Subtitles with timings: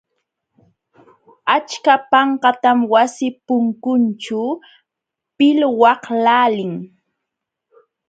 [1.55, 4.43] Achka panqatam wasi punkunćhu
[5.37, 6.73] pilwaqlaalin.